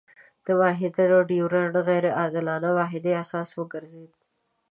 [0.45, 4.17] دا معاهده د ډیورنډ د غیر عادلانه معاهدې اساس وګرځېده.